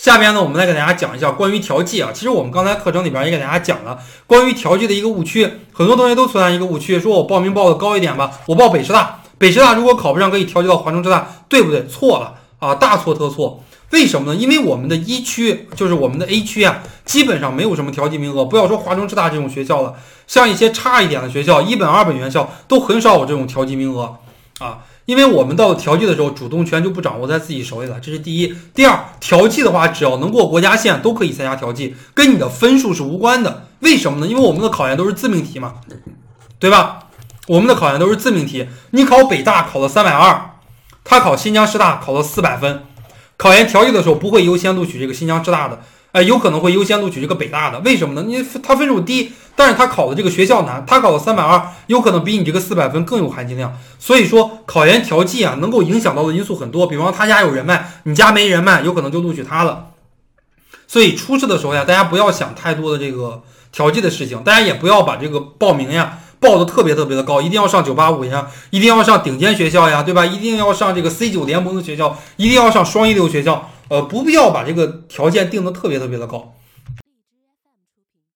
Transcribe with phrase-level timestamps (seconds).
[0.00, 2.08] 下边呢，我们来给大家讲一下关于调剂啊。
[2.10, 11.86] 其实我们刚才课程里边也给大家讲了关于调剂的一个误区，很多同学都存在一个误区，说我报名报的高一点吧，我报北师大，北师大如果考不上可以调剂到华中师大，对不对？
[11.86, 13.62] 错了啊，大错特错。
[13.90, 14.40] 为什么呢？
[14.40, 18.42] 因为我们的一区就是我们的 A 区啊，基本上没有什么调剂名额。
[18.46, 19.92] 不要说华中师大这种学校了，
[20.26, 24.16] 像一些差一点的学校，一本二本院校都很少有这种调剂名额
[24.60, 24.78] 啊。
[25.06, 28.54] 因为我们到了调剂的时候，主动权就不掌握在自己手里了，这是第一。
[28.72, 33.66] 第二，调剂的话，只要能过国家线，都可以参加调剂，跟你的分数是无关的。
[33.80, 34.26] 为什么呢？
[34.28, 35.74] 因为我们的考研都是自命题嘛，
[36.60, 37.08] 对吧？
[37.48, 38.68] 我们的考研都是自命题。
[38.90, 40.52] 你考北大考了三百二，
[41.02, 42.84] 他考新疆师大考了四百分，
[43.36, 45.80] 考研调剂的时候不会优先录取这个新疆师大的。
[46.12, 48.24] 哎，有可能会优先录取这个北大的，为什么呢？
[48.28, 53.76] 你他分数低，但是他考的这个学校难，他考的三百二，有可能比你这个四百分更有含金量。
[53.98, 59.88] 所以说，考研调剂啊，能够影响到的因素很多，比方他家有人脉，你家没人脉，有可能就录取他了。
[60.88, 66.20] 所以初试的时候呀，大家不要想太多的这个调剂的事情，大家也不要把这个报名呀。
[66.40, 70.24] 报的特别特别的高，一定要上九八五呀，一定要上顶尖学校呀，对吧？
[70.24, 73.68] 一定要上这个 C 九联盟的学校，一定要上双一流学校。
[73.88, 76.54] 呃，不必要把这个条件定的特别特别的高。